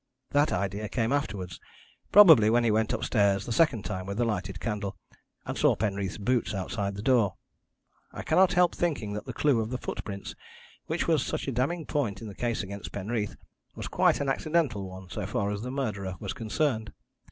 [0.31, 1.59] That idea came afterwards,
[2.11, 4.97] probably when he went upstairs the second time with the lighted candle,
[5.45, 7.35] and saw Penreath's boots outside the door.
[8.11, 10.33] I cannot help thinking that the clue of the footprints,
[10.87, 13.35] which was such a damning point in the case against Penreath,
[13.75, 16.91] was quite an accidental one so far as the murderer was concerned.